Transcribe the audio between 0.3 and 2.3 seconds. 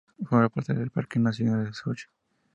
parte del Parque nacional de Sochi.